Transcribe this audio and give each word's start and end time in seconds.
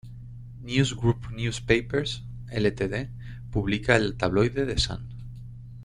News 0.63 0.95
Group 0.95 1.29
Newspapers 1.29 2.15
Ltd 2.61 3.05
publica 3.51 3.95
el 3.97 4.17
tabloide 4.17 4.65
"The 4.65 4.79
Sun". 4.79 5.07